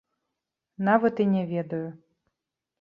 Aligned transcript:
Нават 0.87 1.15
і 1.27 1.29
не 1.37 1.43
ведаю. 1.53 1.85